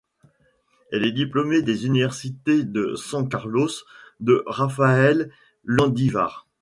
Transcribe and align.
Elle 0.91 1.05
est 1.05 1.11
diplômée 1.11 1.61
des 1.61 1.85
universités 1.85 2.63
de 2.63 2.95
San 2.95 3.29
Carlos 3.29 3.67
et 4.27 4.31
Rafael 4.47 5.29
Landivar. 5.63 6.47